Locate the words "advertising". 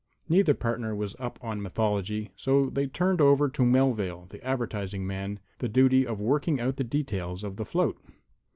4.43-5.05